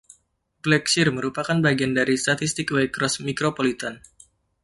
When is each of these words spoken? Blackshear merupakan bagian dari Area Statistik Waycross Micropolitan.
Blackshear 0.65 1.09
merupakan 1.17 1.53
bagian 1.65 1.93
dari 1.99 2.15
Area 2.17 2.17
Statistik 2.25 2.67
Waycross 2.75 3.15
Micropolitan. 3.27 3.93